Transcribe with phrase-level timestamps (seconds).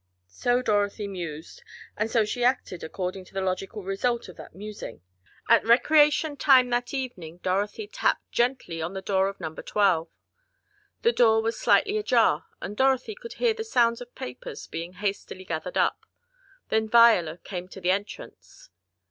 [0.27, 1.61] So Dorothy mused,
[1.95, 5.03] and so she acted according to the logical result of that musing.
[5.47, 10.09] At recreation time that evening Dorothy tapped gently on the door of Number Twelve.
[11.03, 15.45] The door was slightly ajar, and Dorothy could hear the sounds of papers being hastily
[15.45, 15.99] gathered up.
[16.69, 18.71] Then Viola came to the entrance.